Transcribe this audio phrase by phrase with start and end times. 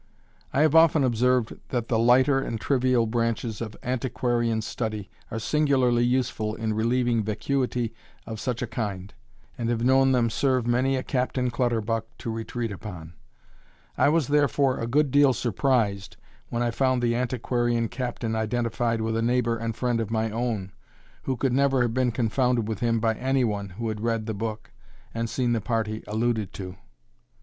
[0.51, 6.03] I have often observed, that the lighter and trivial branches of antiquarian study are singularly
[6.03, 7.93] useful in relieving vacuity
[8.25, 9.13] of such a kind,
[9.59, 13.13] and have known them serve many a Captain Clutterbuck to retreat upon;
[13.95, 16.17] I was therefore a good deal surprised,
[16.49, 20.71] when I found the antiquarian Captain identified with a neighbour and friend of my own,
[21.25, 24.33] who could never have been confounded with him by any one who had read the
[24.33, 24.71] book,
[25.13, 26.75] and seen the party alluded to.